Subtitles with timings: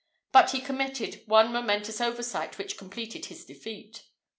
[0.31, 4.07] But he committed one momentous oversight which completed his defeat.